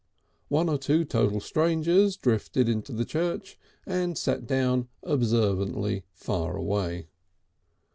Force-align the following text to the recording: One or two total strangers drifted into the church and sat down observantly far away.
One 0.47 0.67
or 0.67 0.79
two 0.79 1.05
total 1.05 1.39
strangers 1.39 2.17
drifted 2.17 2.67
into 2.67 2.91
the 2.91 3.05
church 3.05 3.59
and 3.85 4.17
sat 4.17 4.47
down 4.47 4.87
observantly 5.03 6.05
far 6.11 6.57
away. 6.57 7.05